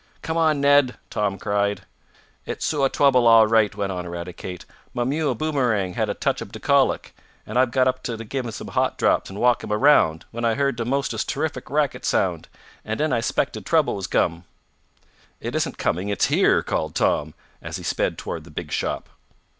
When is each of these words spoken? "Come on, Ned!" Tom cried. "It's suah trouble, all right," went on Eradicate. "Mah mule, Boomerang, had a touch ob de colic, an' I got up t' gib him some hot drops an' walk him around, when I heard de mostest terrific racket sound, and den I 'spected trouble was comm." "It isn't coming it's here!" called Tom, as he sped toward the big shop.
"Come 0.23 0.35
on, 0.35 0.59
Ned!" 0.61 0.95
Tom 1.11 1.37
cried. 1.37 1.83
"It's 2.47 2.65
suah 2.65 2.87
trouble, 2.89 3.27
all 3.27 3.45
right," 3.45 3.75
went 3.75 3.91
on 3.91 4.07
Eradicate. 4.07 4.65
"Mah 4.95 5.03
mule, 5.05 5.35
Boomerang, 5.35 5.93
had 5.93 6.09
a 6.09 6.15
touch 6.15 6.41
ob 6.41 6.51
de 6.53 6.59
colic, 6.59 7.13
an' 7.45 7.55
I 7.57 7.67
got 7.67 7.87
up 7.87 8.01
t' 8.01 8.17
gib 8.17 8.45
him 8.45 8.49
some 8.49 8.69
hot 8.69 8.97
drops 8.97 9.29
an' 9.29 9.37
walk 9.37 9.63
him 9.63 9.71
around, 9.71 10.25
when 10.31 10.43
I 10.43 10.55
heard 10.55 10.75
de 10.77 10.85
mostest 10.85 11.29
terrific 11.29 11.69
racket 11.69 12.03
sound, 12.03 12.47
and 12.83 12.97
den 12.97 13.13
I 13.13 13.19
'spected 13.19 13.63
trouble 13.63 13.95
was 13.95 14.07
comm." 14.07 14.45
"It 15.39 15.53
isn't 15.53 15.77
coming 15.77 16.09
it's 16.09 16.29
here!" 16.33 16.63
called 16.63 16.95
Tom, 16.95 17.35
as 17.61 17.77
he 17.77 17.83
sped 17.83 18.17
toward 18.17 18.43
the 18.43 18.49
big 18.49 18.71
shop. 18.71 19.07